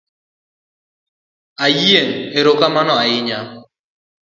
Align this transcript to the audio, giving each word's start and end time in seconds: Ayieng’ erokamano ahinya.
Ayieng’ 1.65 2.11
erokamano 2.39 2.93
ahinya. 3.03 3.39